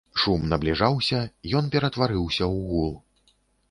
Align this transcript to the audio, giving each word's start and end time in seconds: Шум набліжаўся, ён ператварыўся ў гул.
Шум 0.21 0.47
набліжаўся, 0.53 1.21
ён 1.61 1.71
ператварыўся 1.79 2.43
ў 2.51 2.71
гул. 2.75 2.93